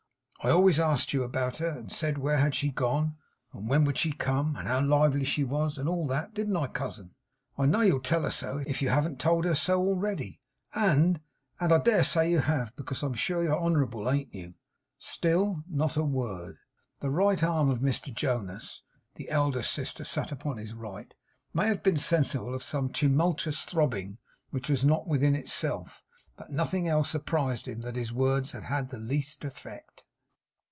[0.43, 3.15] I always asked you about her, and said where had she gone,
[3.53, 6.65] and when would she come, and how lively she was, and all that; didn't I,
[6.65, 7.13] cousin?
[7.59, 10.41] I know you'll tell her so, if you haven't told her so already,
[10.73, 11.21] and
[11.59, 14.55] and I dare say you have, because I'm sure you're honourable, ain't you?'
[14.97, 16.57] Still not a word.
[17.01, 18.81] The right arm of Mr Jonas
[19.17, 21.13] the elder sister sat upon his right
[21.53, 24.17] may have been sensible of some tumultuous throbbing
[24.49, 26.01] which was not within itself;
[26.35, 30.03] but nothing else apprised him that his words had had the least effect.